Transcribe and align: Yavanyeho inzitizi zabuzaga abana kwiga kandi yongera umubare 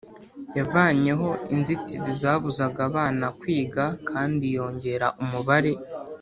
Yavanyeho 0.57 1.29
inzitizi 1.53 2.11
zabuzaga 2.21 2.79
abana 2.89 3.25
kwiga 3.39 3.83
kandi 4.09 4.45
yongera 4.55 5.07
umubare 5.23 5.71